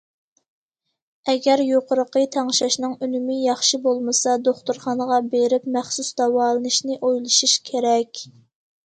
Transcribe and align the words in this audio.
ئەگەر 1.33 1.61
يۇقىرىقى 1.65 2.23
تەڭشەشنىڭ 2.35 2.95
ئۈنۈمى 3.07 3.35
ياخشى 3.41 3.79
بولمىسا، 3.83 4.33
دوختۇرخانىغا 4.47 5.21
بېرىپ 5.35 5.69
مەخسۇس 5.77 6.11
داۋالىنىشنى 6.23 6.99
ئويلىشىش 7.09 7.55
كېرەك. 7.69 8.25